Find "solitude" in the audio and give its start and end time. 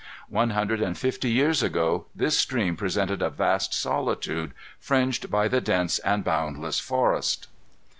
3.75-4.51